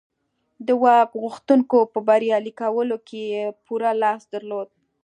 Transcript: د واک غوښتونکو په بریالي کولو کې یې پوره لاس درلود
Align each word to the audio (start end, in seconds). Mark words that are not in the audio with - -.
د 0.67 0.67
واک 0.81 1.09
غوښتونکو 1.23 1.77
په 1.93 1.99
بریالي 2.07 2.53
کولو 2.61 2.97
کې 3.07 3.19
یې 3.33 3.43
پوره 3.65 3.91
لاس 4.03 4.21
درلود 4.33 4.69